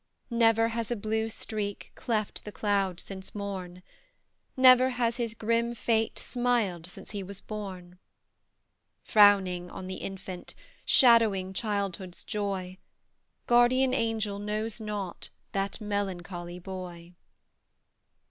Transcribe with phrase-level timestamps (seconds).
[0.31, 3.83] Never has a blue streak Cleft the clouds since morn;
[4.57, 7.99] Never has his grim fate Smiled since he was born.
[9.03, 12.79] Frowning on the infant, Shadowing childhood's joy
[13.45, 17.13] Guardian angel knows not That melancholy boy.